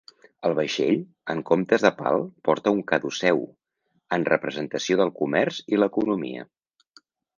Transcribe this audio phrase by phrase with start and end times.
[0.47, 1.01] El vaixell,
[1.33, 3.43] en comptes de pal porta un caduceu,
[4.19, 6.49] en representació del comerç i l'economia.